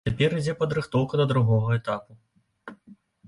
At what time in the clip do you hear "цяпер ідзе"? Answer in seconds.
0.09-0.53